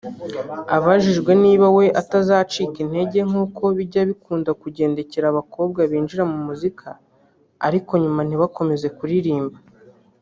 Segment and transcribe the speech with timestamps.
[0.75, 6.87] Abajijwe niba we atazacika intege nkuko bijya bikunda kugendekera abakobwa binjira muri muzika
[7.67, 9.57] ariko nyuma ntibakomeze kuririmba